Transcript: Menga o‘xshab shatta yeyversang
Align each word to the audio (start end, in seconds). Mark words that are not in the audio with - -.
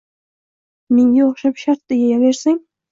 Menga 0.97 1.21
o‘xshab 1.29 1.63
shatta 1.67 2.03
yeyversang 2.03 2.63